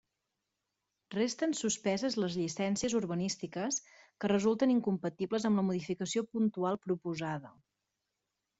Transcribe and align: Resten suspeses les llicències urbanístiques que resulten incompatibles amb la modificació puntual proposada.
Resten 1.15 1.51
suspeses 1.59 2.17
les 2.23 2.37
llicències 2.39 2.95
urbanístiques 3.01 3.79
que 4.23 4.33
resulten 4.35 4.75
incompatibles 4.79 5.47
amb 5.51 5.63
la 5.63 5.67
modificació 5.71 6.27
puntual 6.35 6.83
proposada. 6.91 7.57